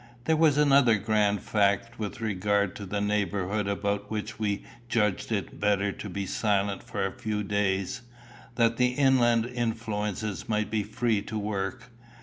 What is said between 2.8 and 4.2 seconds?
the neighbourhood about